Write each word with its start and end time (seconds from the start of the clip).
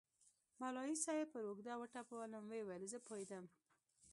مولوي 0.59 0.93
صاحب 1.03 1.27
پر 1.33 1.43
اوږه 1.49 1.73
وټپولوم 1.77 2.43
ويې 2.47 2.63
ويل 2.65 2.83
زه 2.93 2.99
پوهېدم. 3.07 3.45